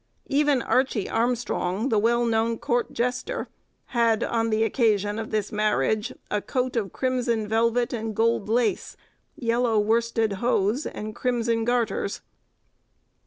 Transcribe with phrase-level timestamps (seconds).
[0.29, 3.49] Even Archie Armstrong, the well known court jester,
[3.93, 8.97] had, on the occasion of this marriage, a coat of crimson velvet and gold lace,
[9.35, 12.21] yellow worsted hose, and crimson garters.